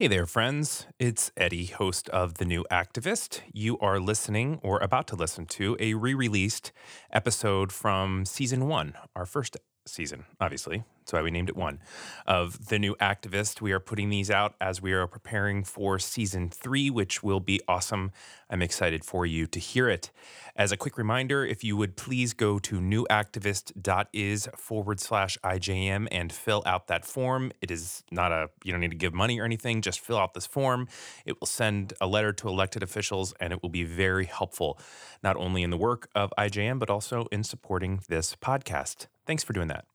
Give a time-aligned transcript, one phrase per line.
[0.00, 0.88] Hey there, friends.
[0.98, 3.42] It's Eddie, host of The New Activist.
[3.52, 6.72] You are listening or about to listen to a re released
[7.12, 10.84] episode from season one, our first season, obviously.
[11.04, 11.80] That's why we named it one
[12.26, 13.60] of The New Activist.
[13.60, 17.60] We are putting these out as we are preparing for season three, which will be
[17.68, 18.10] awesome.
[18.48, 20.10] I'm excited for you to hear it.
[20.56, 26.32] As a quick reminder, if you would please go to newactivist.is forward slash IJM and
[26.32, 27.52] fill out that form.
[27.60, 30.32] It is not a, you don't need to give money or anything, just fill out
[30.32, 30.88] this form.
[31.26, 34.78] It will send a letter to elected officials and it will be very helpful,
[35.22, 39.08] not only in the work of IJM, but also in supporting this podcast.
[39.26, 39.86] Thanks for doing that.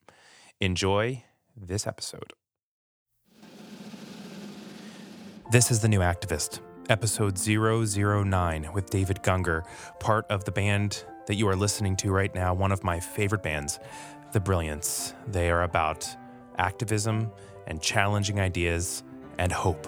[0.60, 1.24] Enjoy
[1.56, 2.34] this episode.
[5.52, 9.64] This is The New Activist, episode 009 with David Gungor,
[10.00, 13.44] part of the band that you are listening to right now, one of my favorite
[13.44, 13.80] bands,
[14.34, 15.14] The Brilliance.
[15.28, 16.08] They are about
[16.58, 17.32] activism
[17.68, 19.04] and challenging ideas
[19.38, 19.88] and hope.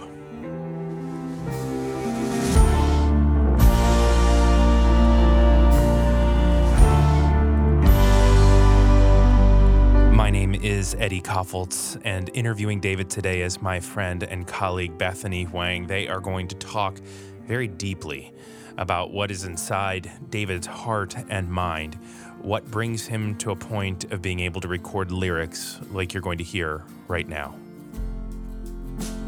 [10.72, 15.86] Is Eddie Kaufholz, and interviewing David today is my friend and colleague Bethany Wang.
[15.86, 16.98] They are going to talk
[17.46, 18.34] very deeply
[18.78, 21.96] about what is inside David's heart and mind,
[22.42, 26.38] what brings him to a point of being able to record lyrics like you're going
[26.38, 27.54] to hear right now.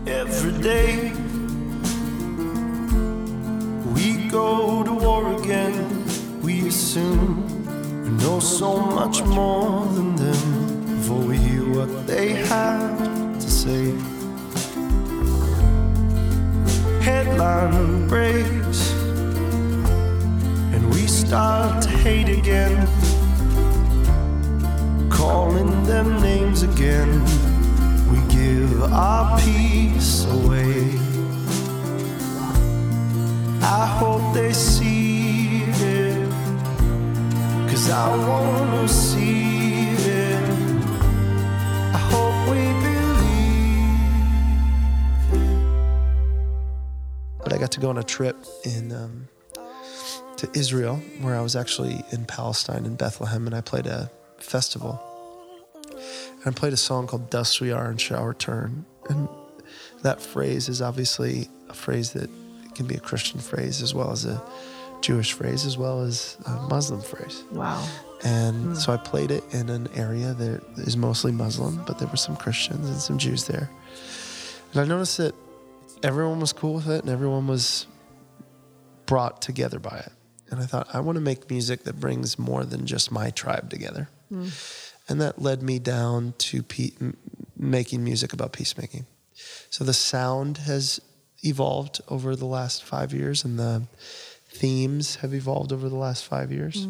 [0.07, 1.11] Every day
[3.93, 6.05] we go to war again.
[6.41, 10.72] We assume we know so much more than them
[11.19, 13.93] we hear what they have to say.
[17.01, 18.91] Headline breaks,
[20.73, 22.87] and we start to hate again.
[25.09, 27.21] Calling them names again,
[28.11, 30.99] we give our peace away.
[33.61, 36.29] I hope they see it,
[37.69, 39.52] cause I wanna see
[47.73, 49.27] to go on a trip in um,
[50.37, 55.01] to Israel where I was actually in Palestine in Bethlehem and I played a festival.
[55.87, 58.85] And I played a song called Dust We Are and Shall Return.
[59.09, 59.27] And
[60.03, 62.29] that phrase is obviously a phrase that
[62.75, 64.41] can be a Christian phrase as well as a
[65.01, 67.43] Jewish phrase as well as a Muslim phrase.
[67.51, 67.87] Wow.
[68.23, 72.17] And so I played it in an area that is mostly Muslim, but there were
[72.17, 73.69] some Christians and some Jews there.
[74.71, 75.35] And I noticed that
[76.03, 77.87] everyone was cool with it and everyone was
[79.05, 80.11] brought together by it.
[80.49, 83.69] And I thought, I want to make music that brings more than just my tribe
[83.69, 84.09] together.
[85.09, 86.91] And that led me down to pe-
[87.57, 89.05] making music about peacemaking.
[89.69, 90.99] So the sound has
[91.43, 93.83] evolved over the last five years and the
[94.47, 96.87] themes have evolved over the last five years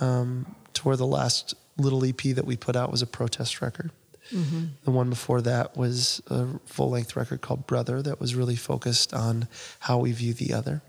[0.00, 3.90] um, to where the last little EP that we put out was a protest record.
[4.30, 9.12] The one before that was a full length record called Brother that was really focused
[9.12, 9.48] on
[9.80, 10.82] how we view the other.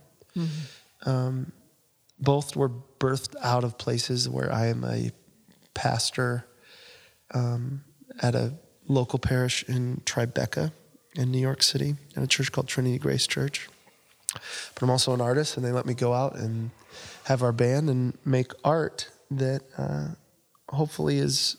[1.06, 1.52] Um,
[2.20, 5.12] both were birthed out of places where I am a
[5.74, 6.46] pastor
[7.34, 7.84] um,
[8.22, 8.54] at a
[8.88, 10.72] local parish in Tribeca
[11.16, 13.68] in New York City at a church called Trinity Grace Church.
[14.74, 16.72] But I'm also an artist, and they let me go out and
[17.26, 20.08] have our band and make art that uh,
[20.70, 21.58] hopefully is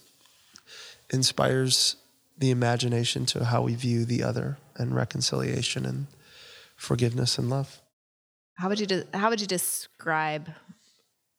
[1.11, 1.97] inspires
[2.39, 6.07] the imagination to how we view the other and reconciliation and
[6.77, 7.81] forgiveness and love.
[8.55, 10.49] How would you de- how would you describe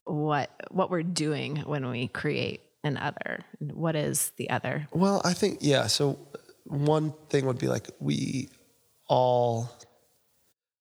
[0.06, 3.44] what what we're doing when we create an other?
[3.60, 4.88] What is the other?
[4.92, 5.88] Well, I think yeah.
[5.88, 6.20] So
[6.66, 8.50] one thing would be like we
[9.08, 9.72] all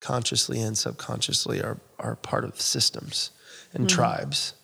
[0.00, 3.30] consciously and subconsciously are are part of systems
[3.72, 3.96] and mm-hmm.
[3.96, 4.54] tribes,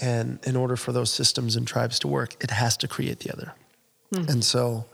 [0.00, 3.32] and in order for those systems and tribes to work, it has to create the
[3.32, 3.54] other.
[4.14, 4.28] Hmm.
[4.28, 4.86] And so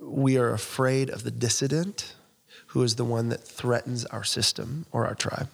[0.00, 2.14] we are afraid of the dissident,
[2.68, 5.48] who is the one that threatens our system or our tribe.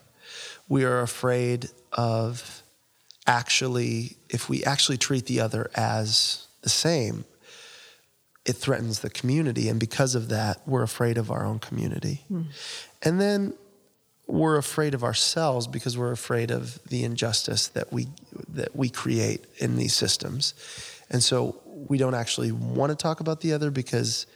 [0.68, 2.62] We are afraid of
[3.26, 7.24] actually, if we actually treat the other as the same,
[8.44, 9.68] it threatens the community.
[9.68, 12.24] And because of that, we're afraid of our own community.
[12.28, 12.42] Hmm.
[13.02, 13.54] And then
[14.28, 18.06] we're afraid of ourselves because we're afraid of the injustice that we
[18.48, 20.54] that we create in these systems.
[21.10, 24.26] And so we don't actually want to talk about the other because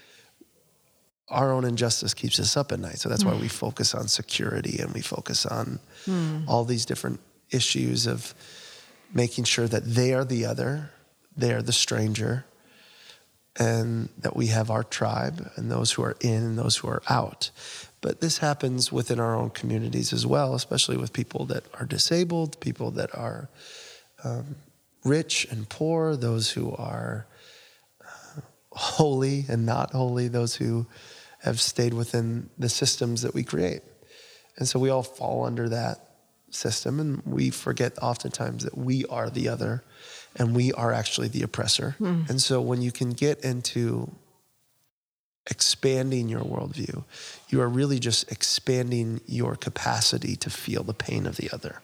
[1.28, 2.98] our own injustice keeps us up at night.
[2.98, 6.40] So that's why we focus on security and we focus on hmm.
[6.46, 8.34] all these different issues of
[9.12, 10.90] making sure that they are the other,
[11.36, 12.46] they are the stranger,
[13.58, 17.02] and that we have our tribe and those who are in and those who are
[17.08, 17.50] out.
[18.02, 22.60] But this happens within our own communities as well, especially with people that are disabled,
[22.60, 23.48] people that are
[24.24, 24.56] um,
[25.04, 27.26] rich and poor, those who are
[28.02, 28.40] uh,
[28.72, 30.86] holy and not holy, those who
[31.42, 33.82] have stayed within the systems that we create.
[34.58, 35.98] And so we all fall under that
[36.50, 39.82] system, and we forget oftentimes that we are the other
[40.36, 41.94] and we are actually the oppressor.
[42.28, 44.10] And so when you can get into
[45.50, 47.04] expanding your worldview,
[47.48, 51.82] you are really just expanding your capacity to feel the pain of the other.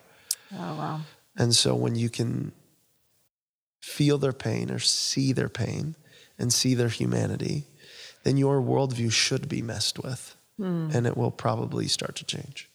[0.52, 1.00] Oh wow.
[1.36, 2.52] And so when you can
[3.80, 5.96] feel their pain or see their pain
[6.38, 7.66] and see their humanity,
[8.24, 10.90] then your worldview should be messed with hmm.
[10.92, 12.68] and it will probably start to change.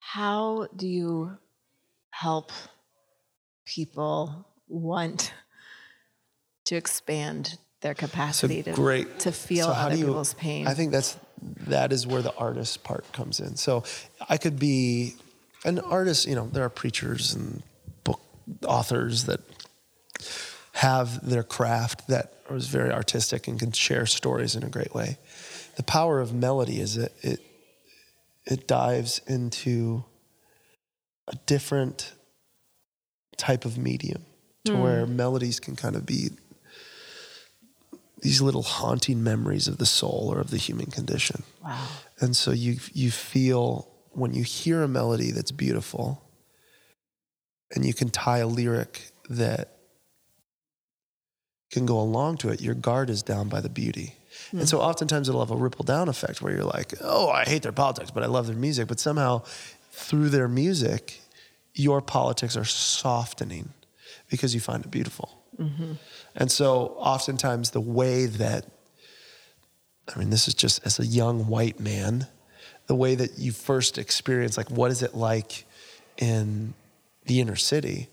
[0.00, 1.38] How do you
[2.10, 2.52] help
[3.66, 5.32] people want
[6.64, 10.66] to expand their capacity to, great- to feel so other you- people's pain?
[10.66, 11.16] I think that's
[11.68, 13.56] that is where the artist part comes in.
[13.56, 13.84] So
[14.28, 15.14] I could be
[15.64, 17.62] an artist, you know, there are preachers and
[18.04, 18.20] book
[18.64, 19.40] authors that
[20.72, 25.18] have their craft that is very artistic and can share stories in a great way.
[25.76, 27.40] The power of melody is that it
[28.46, 30.04] it dives into
[31.26, 32.14] a different
[33.36, 34.24] type of medium
[34.64, 34.82] to hmm.
[34.82, 36.30] where melodies can kind of be
[38.22, 41.42] these little haunting memories of the soul or of the human condition.
[41.62, 41.86] wow.
[42.20, 46.22] And so you you feel when you hear a melody that's beautiful
[47.74, 49.78] and you can tie a lyric that
[51.70, 54.14] can go along to it, your guard is down by the beauty.
[54.50, 54.66] And hmm.
[54.66, 57.72] so oftentimes it'll have a ripple down effect where you're like, oh, I hate their
[57.72, 58.88] politics, but I love their music.
[58.88, 59.42] But somehow
[59.92, 61.20] through their music,
[61.74, 63.70] your politics are softening
[64.30, 65.37] because you find it beautiful.
[65.58, 65.92] Mm-hmm.
[66.36, 68.66] And so oftentimes the way that,
[70.14, 72.26] I mean, this is just as a young white man,
[72.86, 75.66] the way that you first experience, like, what is it like
[76.16, 76.74] in
[77.26, 78.08] the inner city?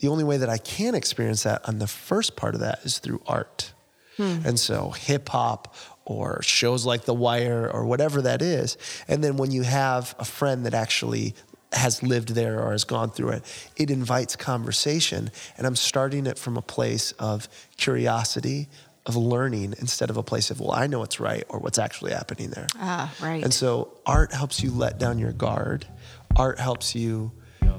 [0.00, 2.98] The only way that I can experience that on the first part of that is
[2.98, 3.72] through art.
[4.16, 4.38] Hmm.
[4.44, 5.74] And so hip hop
[6.04, 8.78] or shows like The Wire or whatever that is.
[9.08, 11.34] And then when you have a friend that actually
[11.76, 15.30] has lived there or has gone through it, it invites conversation.
[15.56, 18.68] And I'm starting it from a place of curiosity,
[19.06, 22.12] of learning, instead of a place of, well, I know what's right or what's actually
[22.12, 22.66] happening there.
[22.76, 23.42] Ah, right.
[23.44, 25.86] And so art helps you let down your guard.
[26.34, 27.30] Art helps you,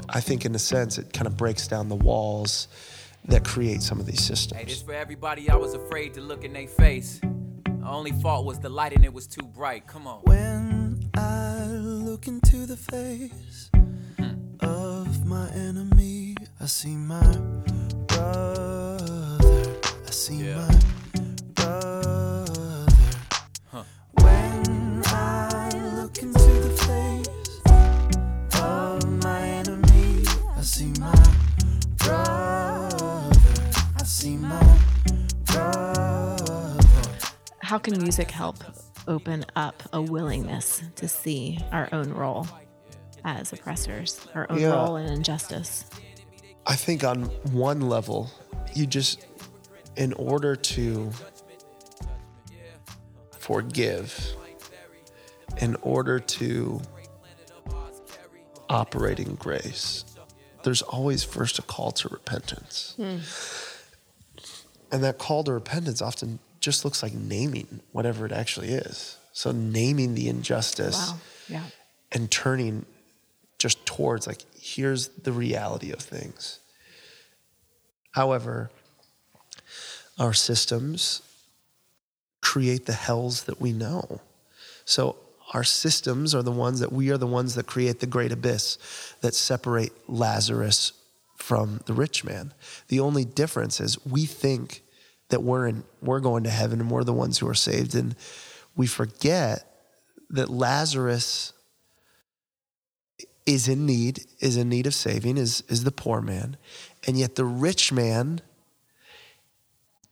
[0.09, 2.67] I think, in a sense, it kind of breaks down the walls
[3.25, 4.81] that create some of these Hey, this systems.
[4.83, 7.19] for everybody I was afraid to look in their face.
[7.21, 9.85] The only fault was the light and it was too bright.
[9.87, 10.21] Come on.
[10.23, 13.69] When I look into the face
[16.67, 17.21] see my
[18.07, 19.39] brother.
[20.05, 20.67] I see Yeah.
[20.67, 20.79] my
[21.55, 22.85] brother.
[24.21, 27.27] When I look into the face
[28.59, 30.23] of my enemy,
[30.55, 31.15] I see my
[31.97, 33.31] brother.
[33.99, 34.77] I see my
[35.45, 36.83] brother.
[37.61, 38.57] How can music help
[39.07, 42.47] open up a willingness to see our own role
[43.23, 44.73] as oppressors, our own Yeah.
[44.73, 45.85] role in injustice?
[46.67, 48.29] I think on one level,
[48.75, 49.25] you just,
[49.95, 51.11] in order to
[53.31, 54.35] forgive,
[55.61, 56.81] in order to
[58.69, 60.03] operate in grace,
[60.63, 62.93] there's always first a call to repentance.
[62.97, 63.17] Hmm.
[64.91, 69.17] And that call to repentance often just looks like naming whatever it actually is.
[69.31, 71.17] So, naming the injustice Wow.
[71.47, 71.63] Yeah.
[72.11, 72.85] and turning
[73.57, 76.59] just towards like here's the reality of things.
[78.11, 78.69] However
[80.19, 81.21] our systems
[82.41, 84.21] create the hells that we know.
[84.85, 85.15] So
[85.53, 88.77] our systems are the ones that we are the ones that create the great abyss
[89.21, 90.93] that separate lazarus
[91.37, 92.53] from the rich man.
[92.87, 94.81] The only difference is we think
[95.29, 98.15] that we're in we're going to heaven and we're the ones who are saved and
[98.75, 99.63] we forget
[100.29, 101.53] that lazarus
[103.47, 106.57] is in need, is in need of saving, is, is the poor man.
[107.07, 108.41] And yet the rich man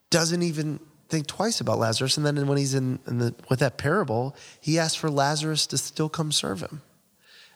[0.09, 2.15] doesn't even think twice about Lazarus.
[2.15, 5.77] And then when he's in, in the, with that parable, he asks for Lazarus to
[5.77, 6.81] still come serve him.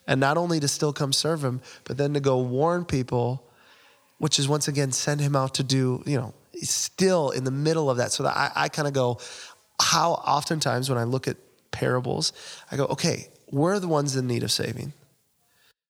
[0.06, 3.48] And not only to still come serve him, but then to go warn people,
[4.18, 7.90] which is once again send him out to do, you know, still in the middle
[7.90, 8.12] of that.
[8.12, 9.20] So that I, I kind of go,
[9.82, 11.38] how oftentimes when I look at
[11.72, 12.34] parables,
[12.70, 14.92] I go, okay, we're the ones in need of saving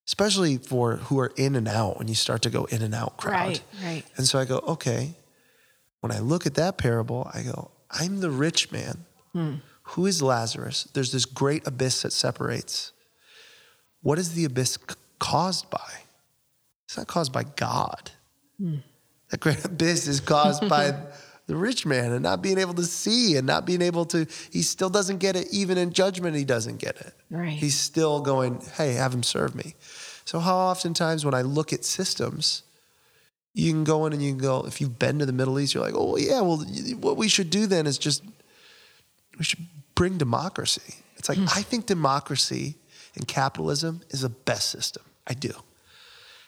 [0.09, 3.15] especially for who are in and out when you start to go in and out
[3.15, 3.47] crowd.
[3.47, 4.03] Right, right.
[4.17, 5.13] And so I go, okay,
[5.99, 9.05] when I look at that parable, I go, I'm the rich man.
[9.33, 9.53] Hmm.
[9.83, 10.89] Who is Lazarus?
[10.95, 12.91] There's this great abyss that separates.
[14.01, 15.91] What is the abyss c- caused by?
[16.87, 18.09] It's not caused by God.
[18.59, 18.77] Hmm.
[19.29, 20.95] That great abyss is caused by
[21.49, 24.61] the rich man and not being able to see and not being able to, he
[24.61, 25.47] still doesn't get it.
[25.51, 27.11] Even in judgment, he doesn't get it.
[27.31, 27.49] Right.
[27.49, 29.73] He's still going, hey, have him serve me.
[30.25, 32.61] So, how oftentimes when I look at systems,
[33.55, 35.73] you can go in and you can go, if you've been to the Middle East,
[35.73, 36.63] you're like, oh, yeah, well,
[36.99, 38.23] what we should do then is just,
[39.39, 39.65] we should
[39.95, 40.97] bring democracy.
[41.17, 41.45] It's like, hmm.
[41.49, 42.75] I think democracy
[43.15, 45.01] and capitalism is the best system.
[45.25, 45.53] I do.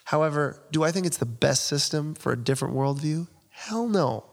[0.04, 3.26] However, do I think it's the best system for a different worldview?
[3.50, 4.26] Hell no.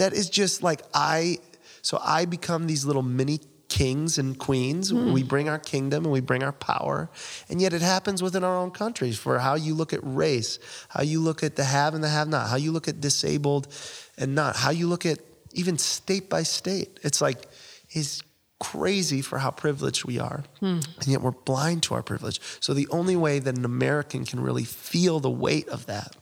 [0.00, 1.40] That is just like I,
[1.82, 4.88] so I become these little mini kings and queens.
[4.88, 5.12] Hmm.
[5.12, 7.10] We bring our kingdom and we bring our power.
[7.50, 11.02] And yet it happens within our own countries for how you look at race, how
[11.02, 13.68] you look at the have and the have not, how you look at disabled
[14.16, 15.18] and not, how you look at
[15.52, 16.98] even state by state.
[17.02, 17.44] It's like,
[17.90, 18.22] it's
[18.58, 20.44] crazy for how privileged we are.
[20.60, 20.80] Hmm.
[20.96, 22.40] And yet we're blind to our privilege.
[22.60, 26.16] So the only way that an American can really feel the weight of that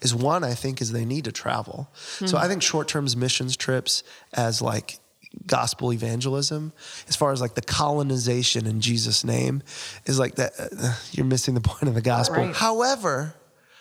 [0.00, 1.88] is one, I think, is they need to travel.
[2.26, 4.02] So I think short term missions trips
[4.32, 4.98] as like
[5.46, 6.72] gospel evangelism,
[7.08, 9.62] as far as like the colonization in Jesus' name,
[10.06, 10.52] is like that.
[10.58, 12.36] Uh, you're missing the point of the gospel.
[12.44, 12.54] Right.
[12.54, 13.34] However,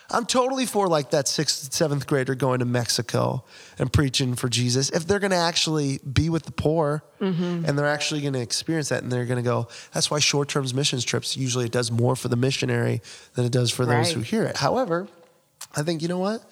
[0.10, 3.46] I'm totally for like that sixth, seventh grader going to Mexico
[3.80, 4.90] and preaching for Jesus.
[4.90, 8.90] If they're going to actually be with the poor and they're actually going to experience
[8.90, 11.90] that and they're going to go, that's why short term missions trips usually it does
[11.90, 13.02] more for the missionary
[13.36, 14.14] than it does for those Right.
[14.14, 14.58] who hear it.
[14.58, 15.08] However,
[15.76, 16.44] I think, you know what?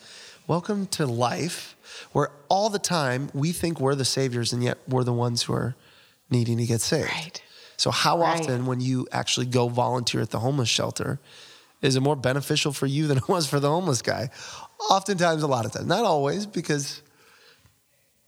[0.48, 1.76] Welcome to life
[2.12, 5.54] where all the time we think we're the saviors and yet we're the ones who
[5.54, 5.76] are
[6.30, 7.10] needing to get saved.
[7.10, 7.42] Right.
[7.78, 8.42] So, how Right.
[8.42, 11.20] often when you actually go volunteer at the homeless shelter,
[11.82, 14.30] is it more beneficial for you than it was for the homeless guy?
[14.90, 15.88] Oftentimes, a lot of times.
[15.88, 17.02] Not always, because,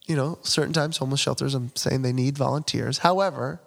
[0.05, 2.99] you know, certain times homeless shelters, I'm saying they need volunteers.
[2.99, 3.59] However,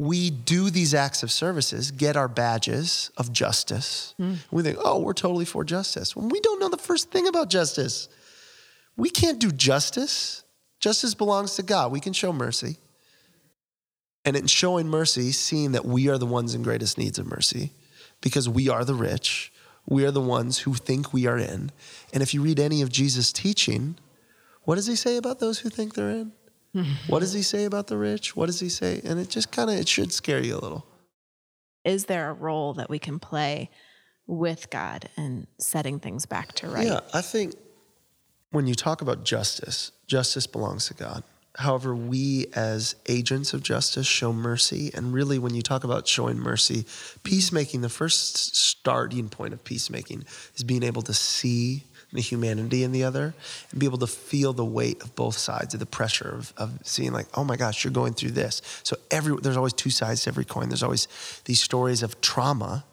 [0.00, 4.14] we do these acts of services, get our badges of justice.
[4.16, 4.34] Hmm.
[4.50, 6.16] We think, oh, we're totally for justice.
[6.16, 8.08] When we don't know the first thing about justice,
[8.96, 10.42] we can't do justice.
[10.80, 11.92] Justice belongs to God.
[11.92, 12.78] We can show mercy.
[14.24, 17.72] And in showing mercy, seeing that we are the ones in greatest needs of mercy
[18.22, 19.52] because we are the rich,
[19.86, 21.72] we are the ones who think we are in.
[22.12, 23.96] And if you read any of Jesus' teaching,
[24.62, 26.32] what does he say about those who think they're in?
[27.08, 28.36] What does he say about the rich?
[28.36, 29.00] What does he say?
[29.04, 30.86] And it just kind of it should scare you a little.
[31.84, 33.70] Is there a role that we can play
[34.26, 36.86] with God and setting things back to right?
[36.86, 37.54] Yeah, I think
[38.50, 41.24] when you talk about justice, justice belongs to God.
[41.56, 44.90] However, we as agents of justice show mercy.
[44.94, 46.86] And really, when you talk about showing mercy,
[47.24, 50.24] peacemaking, the first starting point of peacemaking
[50.54, 53.34] is being able to see the humanity in the other
[53.70, 56.78] and be able to feel the weight of both sides of the pressure of, of
[56.82, 58.62] seeing, like, oh my gosh, you're going through this.
[58.82, 60.68] So, every, there's always two sides to every coin.
[60.68, 61.08] There's always
[61.44, 62.84] these stories of trauma.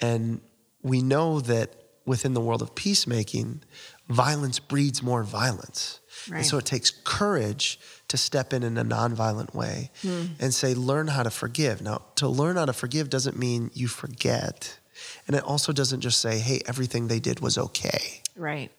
[0.00, 0.40] And
[0.82, 1.72] we know that
[2.04, 3.62] within the world of peacemaking,
[4.08, 6.00] violence breeds more violence.
[6.28, 6.38] Right.
[6.38, 10.26] And so it takes courage to step in in a nonviolent way hmm.
[10.40, 11.82] and say, learn how to forgive.
[11.82, 14.78] Now, to learn how to forgive doesn't mean you forget.
[15.26, 18.22] And it also doesn't just say, hey, everything they did was okay.
[18.36, 18.70] Right.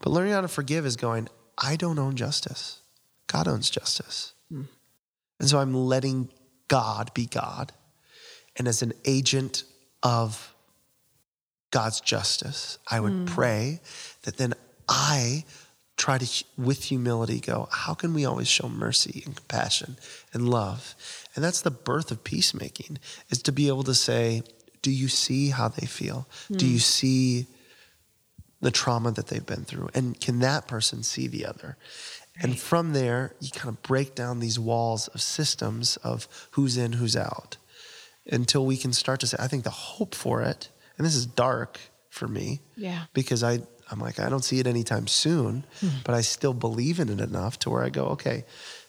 [0.00, 2.80] But learning how to forgive is going, I don't own justice.
[3.26, 4.34] God owns justice.
[4.50, 4.62] Hmm.
[5.40, 6.28] And so I'm letting
[6.68, 7.72] God be God.
[8.56, 9.64] And as an agent
[10.02, 10.54] of
[11.70, 13.24] God's justice, I would hmm.
[13.26, 13.80] pray
[14.22, 14.54] that then
[14.88, 15.44] I
[15.96, 19.96] try to, with humility, go, how can we always show mercy and compassion
[20.32, 20.94] and love?
[21.34, 22.98] And that's the birth of peacemaking,
[23.30, 24.42] is to be able to say,
[24.86, 26.28] do you see how they feel?
[26.48, 26.78] Do you hmm.
[26.78, 27.46] see
[28.60, 29.88] the trauma that they've been through?
[29.94, 31.76] And can that person see the other?
[32.40, 36.92] And from there, you kind of break down these walls of systems of who's in,
[36.92, 37.56] who's out,
[38.30, 41.26] until we can start to say, I think the hope for it, and this is
[41.26, 43.06] dark for me, Yeah.
[43.12, 45.88] because I, I'm like, I don't see it anytime soon, hmm.
[46.04, 48.44] but I still believe in it enough to where I go, okay,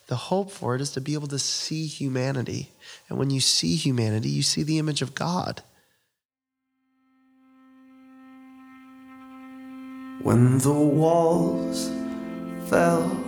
[0.08, 2.72] the hope for it is to be able to see humanity.
[3.10, 5.63] And when you see humanity, you see the image of God.
[10.24, 11.92] When the walls
[12.70, 13.24] fell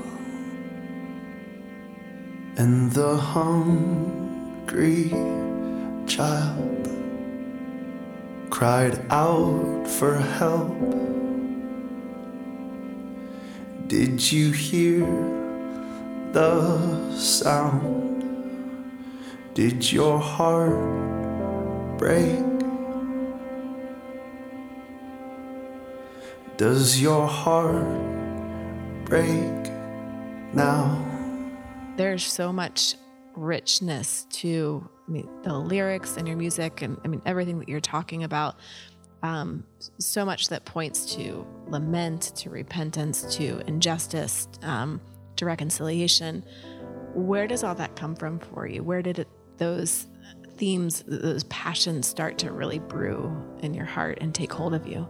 [2.58, 5.10] and the hungry
[6.08, 6.89] child
[8.50, 10.75] cried out for help,
[13.88, 15.05] did you hear
[16.34, 18.24] the sound?
[19.53, 20.77] Did your heart
[22.00, 22.58] break?
[26.59, 27.85] Does your heart
[29.05, 29.71] break
[30.53, 31.05] now.
[31.95, 32.95] There's so much
[33.33, 37.79] richness to I mean, the lyrics and your music, and I mean everything that you're
[37.79, 38.59] talking about.
[39.23, 39.63] Um,
[39.99, 44.99] so much that points to lament, to repentance, to injustice, um,
[45.37, 46.43] to reconciliation.
[47.13, 48.83] Where does all that come from for you?
[48.83, 50.07] Where did it, those
[50.57, 55.07] themes, those passions start to really brew in your heart and take hold of you?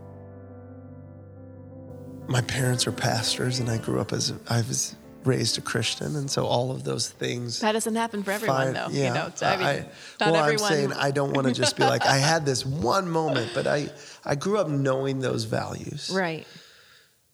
[2.29, 4.95] My parents are pastors, and I grew up as I was
[5.25, 7.59] raised a Christian, and so all of those things.
[7.61, 8.87] That doesn't happen for everyone, Fine, though.
[8.91, 9.85] Yeah, You know, I mean, I-
[10.21, 10.49] well, everyone.
[10.71, 13.65] I'm saying I don't want to just be like I had this one moment, but
[13.67, 13.89] I
[14.23, 16.09] I grew up knowing those values.
[16.13, 16.45] right.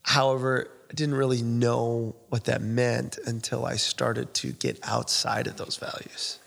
[0.04, 5.58] However, I didn't really know what that meant until I started to get outside of
[5.58, 6.40] those values.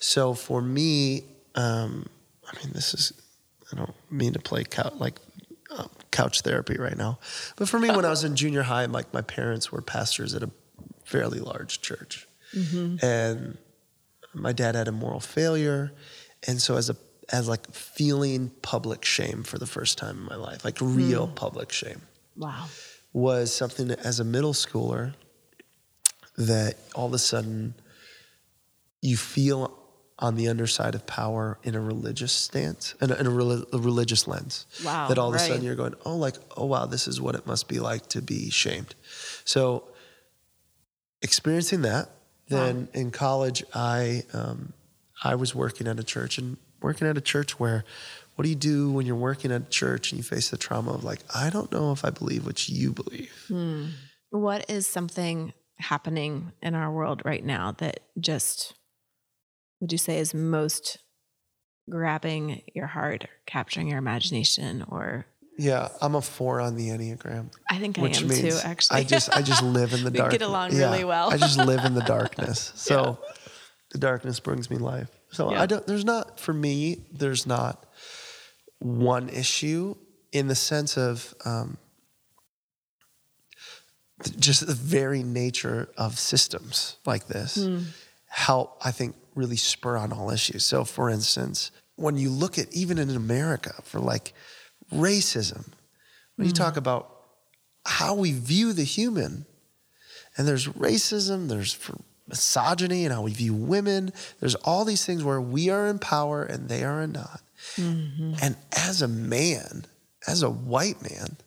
[0.00, 2.06] So for me, um,
[2.50, 3.12] I mean, this is
[3.72, 5.20] I don't mean to play couch, like
[5.70, 7.18] uh, couch therapy right now,
[7.56, 10.42] but for me, when I was in junior high, like my parents were pastors at
[10.42, 10.50] a
[11.04, 12.26] fairly large church,
[13.02, 13.58] and
[14.34, 15.92] my dad had a moral failure,
[16.46, 16.96] and so as a
[17.30, 21.70] as like feeling public shame for the first time in my life, like real public
[21.70, 22.00] shame
[22.36, 22.66] Wow.
[23.12, 25.12] was something that as a middle schooler
[26.38, 27.74] that all of a sudden
[29.02, 29.77] you feel
[30.18, 34.26] on the underside of power in a religious stance and a, in a, a religious
[34.26, 34.66] lens.
[34.84, 37.34] Wow, that all of a sudden you're going oh like oh wow this is what
[37.34, 38.94] it must be like to be shamed.
[39.44, 39.84] So
[41.22, 42.10] experiencing that
[42.48, 44.72] then in college i um,
[45.22, 47.84] i was working at a church and working at a church where
[48.36, 50.92] what do you do when you're working at a church and you face the trauma
[50.92, 53.32] of like i don't know if i believe what you believe.
[54.30, 58.74] What is something happening in our world right now that just
[59.80, 60.98] would you say is most
[61.90, 65.26] grabbing your heart or capturing your imagination or
[65.58, 69.00] yeah i'm a four on the enneagram I think I am too actually.
[69.00, 71.32] i just i just live in the dark get along really well.
[71.32, 73.18] i just live in the darkness so
[73.92, 75.62] the darkness brings me life so Yeah.
[75.62, 77.86] i don't there's not for me there's not
[78.80, 79.94] one issue
[80.30, 81.78] in the sense of um,
[84.38, 87.78] just the very nature of systems like this Hmm.
[88.28, 92.72] help i think really spur on all issues so for instance when you look at
[92.72, 94.32] even in america for like
[94.92, 95.68] racism
[96.36, 96.56] when you mm.
[96.56, 97.10] talk about
[97.86, 99.46] how we view the human
[100.36, 101.96] and there's racism there's for
[102.26, 106.42] misogyny and how we view women there's all these things where we are in power
[106.42, 107.40] and they are not
[107.76, 108.34] mm-hmm.
[108.42, 109.84] and as a man
[110.26, 111.38] as a white man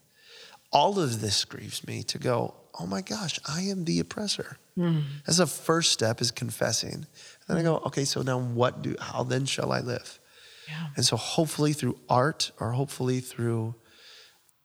[0.72, 4.58] all of this grieves me to go, oh my gosh, I am the oppressor.
[4.78, 5.04] Mm.
[5.28, 7.06] As a first step is confessing.
[7.52, 10.20] And then I go, okay, so now what do, how then shall I live?
[10.68, 10.88] Yeah.
[10.96, 13.76] And so hopefully through art or hopefully through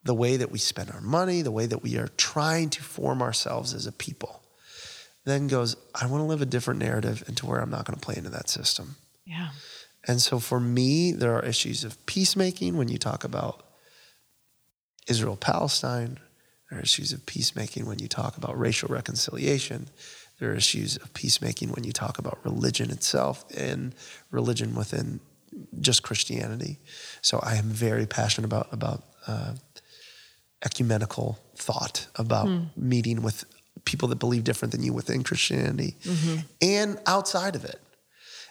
[0.05, 3.21] the way that we spend our money, the way that we are trying to form
[3.21, 4.41] ourselves as a people,
[5.25, 8.05] then goes, I want to live a different narrative into where I'm not going to
[8.05, 8.97] play into that system.
[9.25, 9.49] yeah.
[10.09, 13.65] And so for me, there are issues of peacemaking when you talk about
[15.09, 16.21] Israel Palestine.
[16.71, 19.89] There are issues of peacemaking when you talk about racial reconciliation.
[20.39, 23.95] There are issues of peacemaking when you talk about religion itself and
[24.31, 25.21] religion within
[25.81, 26.79] just Christianity.
[27.23, 29.55] So I am very passionate about about uh,
[30.65, 32.65] ecumenical thought, about hmm.
[32.77, 33.45] meeting with
[33.85, 36.41] people that believe different than you within Christianity mm-hmm.
[36.61, 37.81] and outside of it.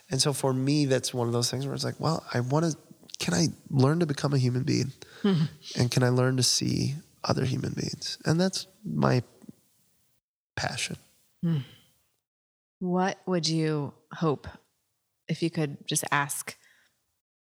[0.10, 2.65] And so for me, that's one of those things where it's like, well, I want
[2.65, 2.78] to,
[3.19, 4.93] can I learn to become a human being?
[5.21, 5.43] Hmm.
[5.78, 8.17] And can I learn to see other human beings?
[8.26, 9.24] And that's my
[10.56, 10.98] passion.
[12.80, 14.48] What would you hope
[15.28, 16.58] if you could just ask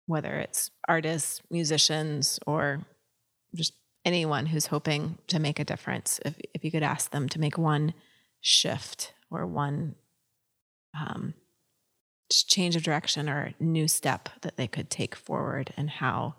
[0.07, 2.87] whether it's artists, musicians, or
[3.55, 7.41] just anyone who's hoping to make a difference, if, if you could ask them to
[7.41, 7.93] make one
[8.41, 9.95] shift or one
[10.99, 11.35] um,
[12.31, 16.35] change of direction or new step that they could take forward in how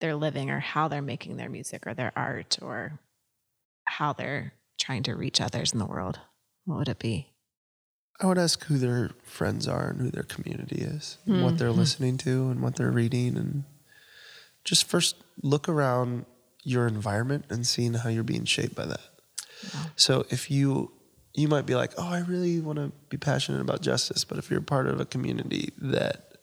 [0.00, 2.98] they're living or how they're making their music or their art or
[3.84, 6.20] how they're trying to reach others in the world,
[6.68, 7.32] what would it be?
[8.20, 11.56] I would ask who their friends are and who their community is, and what hmm,
[11.56, 11.78] they're hmm.
[11.78, 13.64] listening to and what they're reading, and
[14.64, 16.26] just first look around
[16.64, 19.00] your environment and seeing how you're being shaped by that.
[19.96, 20.92] So if you
[21.34, 24.50] you might be like, oh, I really want to be passionate about justice, but if
[24.50, 26.36] you're part of a community that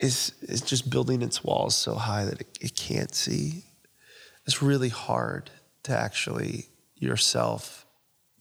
[0.00, 3.62] is is just building its walls so high that it, it can't see,
[4.44, 5.50] it's really hard
[5.84, 7.86] to actually yourself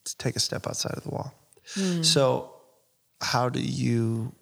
[0.05, 1.33] to take a step outside of the wall.
[2.03, 2.51] So,
[3.21, 4.33] how do you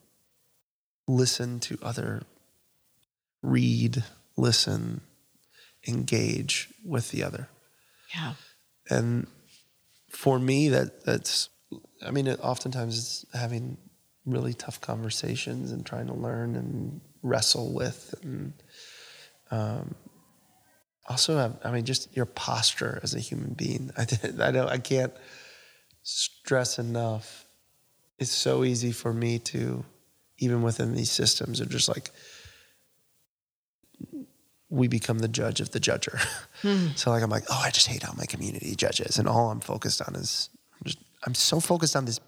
[1.07, 2.23] listen to other,
[3.43, 4.03] read,
[4.37, 5.01] listen,
[5.87, 7.47] engage with the other?
[8.13, 8.33] Yeah.
[8.89, 9.27] And
[10.09, 11.49] for me, that that's,
[12.05, 13.77] I mean, it, oftentimes it's having
[14.25, 18.53] really tough conversations and trying to learn and wrestle with, and
[19.51, 19.95] um,
[21.11, 23.91] also have, I mean, just your posture as a human being.
[23.97, 24.07] I
[24.39, 25.13] I know I can't
[26.03, 27.45] stress enough.
[28.17, 29.83] It's so easy for me to,
[30.37, 32.11] even within these systems, of just like
[34.69, 36.19] we become the judge of the judger.
[36.61, 36.89] Hmm.
[36.95, 39.61] So like I'm like, oh, I just hate how my community judges, and all I'm
[39.61, 40.51] focused on is
[41.25, 42.19] I'm so focused on this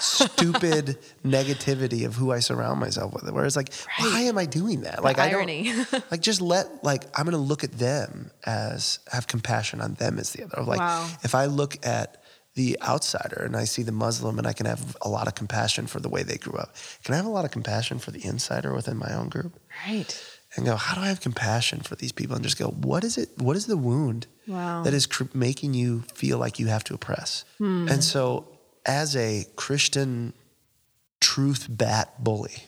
[0.00, 3.30] stupid negativity of who I surround myself with.
[3.30, 5.02] Whereas like, why am I doing that?
[5.02, 5.72] like I irony.
[5.72, 10.18] don't like just let like I'm gonna look at them as have compassion on them
[10.18, 10.62] as the other.
[10.62, 11.08] Like Wow.
[11.22, 12.22] if I look at
[12.54, 15.86] the outsider and I see the Muslim and I can have a lot of compassion
[15.88, 16.76] for the way they grew up.
[17.02, 19.58] Can I have a lot of compassion for the insider within my own group?
[19.88, 20.16] Right.
[20.56, 22.36] and go, how do I have compassion for these people?
[22.36, 23.30] And just go, what is it?
[23.38, 24.82] What is the wound Wow.
[24.82, 27.44] that is cr- making you feel like you have to oppress?
[27.58, 27.88] Hmm.
[27.88, 28.46] And so,
[28.86, 30.32] as a Christian
[31.20, 32.64] truth bat bully,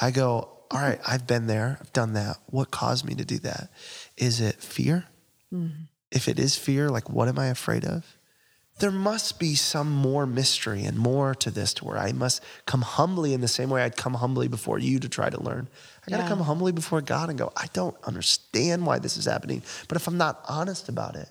[0.00, 2.36] I go, all right, I've been there, I've done that.
[2.46, 3.70] What caused me to do that?
[4.16, 5.06] Is it fear?
[6.10, 8.04] If it is fear, like what am I afraid of?
[8.82, 12.82] There must be some more mystery and more to this to where I must come
[12.82, 15.68] humbly in the same way I'd come humbly before you to try to learn.
[16.04, 16.28] I got to Yeah.
[16.28, 19.62] come humbly before God and go, I don't understand why this is happening.
[19.86, 21.28] But if I'm not honest about it,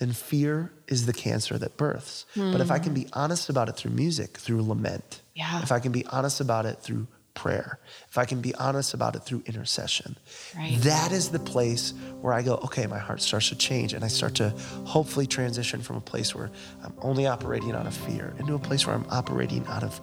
[0.00, 2.26] then fear is the cancer that births.
[2.36, 2.84] But if I hmm.
[2.84, 5.62] can be honest about it through music, through lament, Yeah.
[5.62, 9.16] if I can be honest about it through prayer, if I can be honest about
[9.16, 10.16] it through intercession,
[10.56, 10.76] Right.
[10.82, 14.08] that is the place where I go, okay, my heart starts to change and I
[14.08, 14.50] start to
[14.84, 16.50] hopefully transition from a place where
[16.84, 20.00] I'm only operating out of fear into a place where I'm operating out of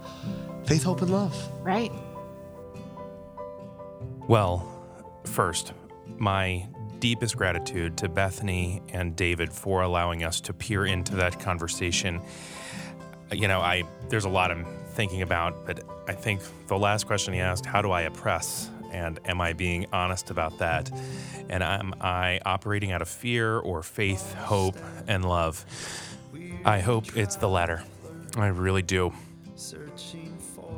[0.65, 1.35] faith, hope, and love.
[1.61, 1.91] Right.
[4.27, 4.67] Well,
[5.25, 5.73] first,
[6.17, 6.67] my
[6.99, 12.21] deepest gratitude to Bethany and David for allowing us to peer into that conversation.
[13.31, 14.65] You know, I there's a lot I'm
[14.99, 18.69] thinking about, but I think the last question he asked, how do I oppress?
[18.91, 20.91] And am I being honest about that?
[21.47, 24.75] And am I operating out of fear or faith, hope,
[25.07, 25.63] and love?
[26.65, 27.81] I hope it's the latter.
[28.35, 29.13] I really do.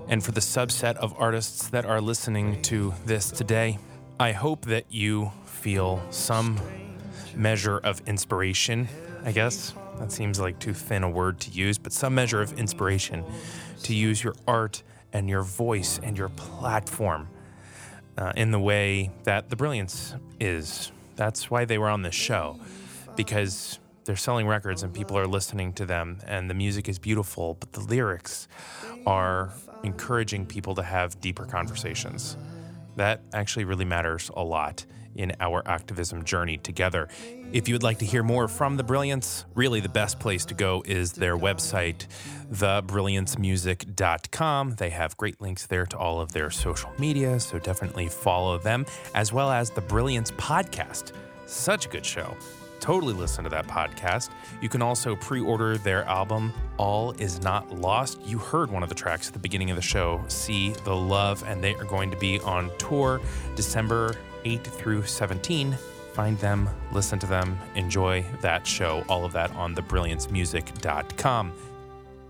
[0.08, 3.80] And for the subset of artists that are listening to this today,
[4.20, 6.60] I hope that you feel some
[7.36, 8.88] measure of inspiration,
[9.26, 9.74] I guess.
[9.98, 13.24] That seems like too thin a word to use, but some measure of inspiration
[13.84, 17.28] to use your art and your voice and your platform
[18.18, 20.92] uh, in the way that the Brilliance is.
[21.16, 22.60] That's why they were on this show,
[23.16, 27.56] because they're selling records and people are listening to them, and the music is beautiful,
[27.60, 28.48] but the lyrics
[29.06, 32.38] are encouraging people to have deeper conversations.
[32.96, 37.08] That actually really matters a lot in our activism journey together.
[37.52, 40.54] If you would like to hear more from The Brilliance, really the best place to
[40.54, 42.08] go is their website,
[42.54, 44.76] thebrilliancemusic.com.
[44.76, 48.86] They have great links there to all of their social media, so definitely follow them,
[49.14, 51.12] as well as The Brilliance podcast.
[51.46, 52.36] Such a good show.
[52.80, 54.32] Totally listen to that podcast.
[54.60, 58.20] You can also pre order their album, All Is Not Lost.
[58.26, 61.44] You heard one of the tracks at the beginning of the show, See the Love,
[61.46, 63.22] and they are going to be on tour
[63.56, 65.78] December 8 through 17.
[66.14, 69.04] Find them, listen to them, enjoy that show.
[69.08, 71.54] All of that on thebrilliancemusic.com.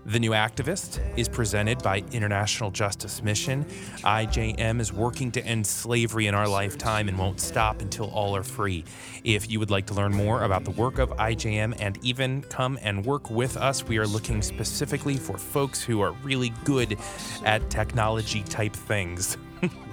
[0.04, 3.64] The New Activist is presented by International Justice Mission.
[4.02, 8.42] IJM is working to end slavery in our lifetime and won't stop until all are
[8.42, 8.84] free.
[9.22, 12.80] If you would like to learn more about the work of IJM and even come
[12.82, 16.98] and work with us, we are looking specifically for folks who are really good
[17.44, 19.36] at technology type things.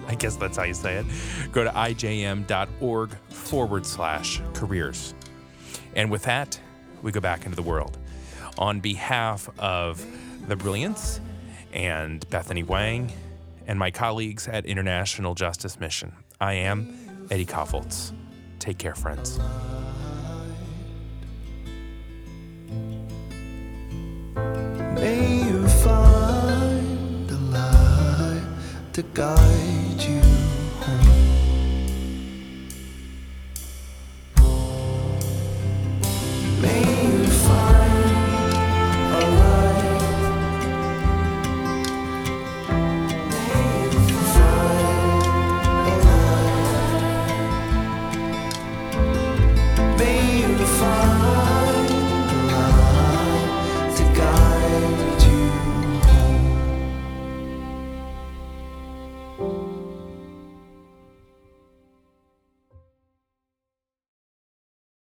[0.10, 1.06] I guess that's how you say it.
[1.52, 5.13] Go to ijm.org forward slash careers.
[5.95, 6.60] And with that,
[7.04, 7.98] we go back into the world.
[8.58, 10.04] On behalf of
[10.48, 11.22] The Brilliance
[11.72, 13.12] and Bethany Wang
[13.67, 18.12] and my colleagues at International Justice Mission, I am Eddie Kaufholz.
[18.58, 19.39] Take care, friends.
[24.95, 28.43] May you find light
[28.93, 29.78] to guide